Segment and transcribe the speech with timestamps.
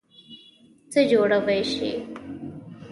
[0.91, 1.91] څه جوړوئ شی؟